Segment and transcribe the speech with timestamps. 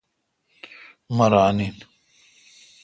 [1.15, 1.75] مہ ران این۔